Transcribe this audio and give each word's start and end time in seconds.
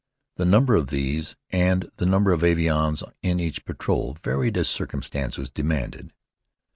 The 0.37 0.45
number 0.45 0.73
of 0.75 0.89
these, 0.89 1.35
and 1.51 1.91
the 1.97 2.07
number 2.07 2.31
of 2.31 2.41
avions 2.43 3.03
in 3.21 3.39
each 3.39 3.65
patrol, 3.65 4.17
varied 4.23 4.57
as 4.57 4.67
circumstances 4.67 5.47
demanded. 5.47 6.11